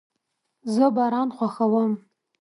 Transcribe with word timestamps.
زه 0.73 0.85
باران 0.95 1.29
خوښوم 1.37 1.91